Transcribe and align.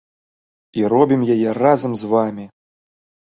І 0.79 0.85
робім 0.93 1.21
яе 1.35 1.51
разам 1.63 1.93
з 2.01 2.11
вамі! 2.15 2.45